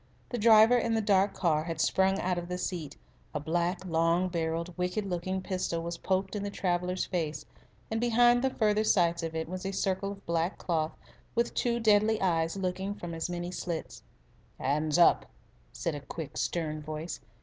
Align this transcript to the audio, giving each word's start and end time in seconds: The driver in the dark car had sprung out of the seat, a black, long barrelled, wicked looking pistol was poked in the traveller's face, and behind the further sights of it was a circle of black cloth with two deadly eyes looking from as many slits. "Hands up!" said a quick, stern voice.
The 0.29 0.39
driver 0.39 0.79
in 0.79 0.95
the 0.95 0.99
dark 1.01 1.35
car 1.35 1.65
had 1.65 1.79
sprung 1.79 2.19
out 2.19 2.39
of 2.39 2.47
the 2.49 2.57
seat, 2.57 2.97
a 3.35 3.39
black, 3.39 3.85
long 3.85 4.29
barrelled, 4.29 4.75
wicked 4.75 5.05
looking 5.05 5.41
pistol 5.43 5.83
was 5.83 5.99
poked 5.99 6.35
in 6.35 6.41
the 6.41 6.49
traveller's 6.49 7.05
face, 7.05 7.45
and 7.91 8.01
behind 8.01 8.41
the 8.43 8.49
further 8.49 8.83
sights 8.83 9.21
of 9.21 9.35
it 9.35 9.47
was 9.47 9.63
a 9.63 9.71
circle 9.71 10.13
of 10.13 10.25
black 10.25 10.57
cloth 10.57 10.97
with 11.35 11.53
two 11.53 11.79
deadly 11.79 12.19
eyes 12.19 12.57
looking 12.57 12.95
from 12.95 13.13
as 13.13 13.29
many 13.29 13.51
slits. 13.51 14.01
"Hands 14.59 14.97
up!" 14.97 15.27
said 15.71 15.93
a 15.93 15.99
quick, 15.99 16.35
stern 16.35 16.81
voice. 16.81 17.19